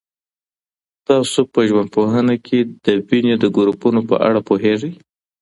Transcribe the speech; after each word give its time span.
تاسو 1.07 1.39
په 1.53 1.59
ژوندپوهنه 1.69 2.35
کي 2.45 2.59
د 2.85 2.87
وینې 3.07 3.35
د 3.39 3.45
ګروپونو 3.55 3.99
په 4.09 4.15
اړه 4.27 4.39
پوهېږئ؟ 4.47 4.93